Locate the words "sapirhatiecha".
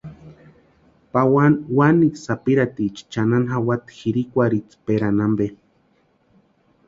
2.23-3.03